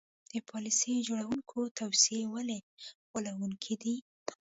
[0.31, 2.59] د پالیسي جوړوونکو توصیې ولې
[3.09, 3.95] غولوونکې دي.